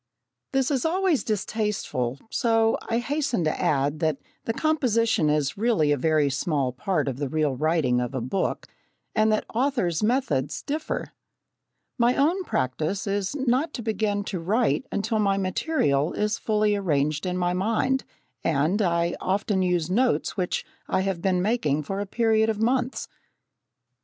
This 0.51 0.71
is 0.71 0.83
always 0.83 1.23
distasteful, 1.23 2.17
so 2.31 2.75
I 2.89 2.97
hasten 2.97 3.43
to 3.43 3.61
add 3.61 3.99
that 3.99 4.17
the 4.45 4.51
composition 4.53 5.29
is 5.29 5.59
really 5.59 5.91
a 5.91 5.95
very 5.97 6.27
small 6.31 6.71
part 6.71 7.07
of 7.07 7.17
the 7.17 7.29
real 7.29 7.55
writing 7.55 8.01
of 8.01 8.15
a 8.15 8.19
book, 8.19 8.65
and 9.13 9.31
that 9.31 9.45
authors' 9.53 10.01
methods 10.01 10.63
differ. 10.63 11.11
My 11.99 12.15
own 12.15 12.43
practice 12.45 13.05
is 13.05 13.35
not 13.35 13.75
to 13.75 13.83
begin 13.83 14.23
to 14.23 14.39
write 14.39 14.87
until 14.91 15.19
my 15.19 15.37
material 15.37 16.13
is 16.13 16.39
fully 16.39 16.75
arranged 16.75 17.27
in 17.27 17.37
my 17.37 17.53
mind, 17.53 18.03
and 18.43 18.81
I 18.81 19.15
often 19.21 19.61
use 19.61 19.91
notes 19.91 20.35
which 20.35 20.65
I 20.87 21.01
have 21.01 21.21
been 21.21 21.43
making 21.43 21.83
for 21.83 21.99
a 21.99 22.07
period 22.07 22.49
of 22.49 22.59
months. 22.59 23.07